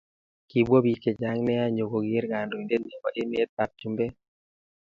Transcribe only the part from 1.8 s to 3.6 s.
koker kandoindet nepo emet